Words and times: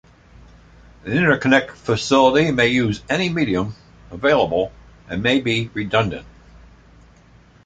An 1.05 1.11
interconnect 1.11 1.73
facility 1.75 2.49
may 2.49 2.65
use 2.69 3.03
any 3.07 3.29
medium 3.29 3.75
available 4.09 4.71
and 5.07 5.21
may 5.21 5.39
be 5.39 5.69
redundant. 5.75 6.25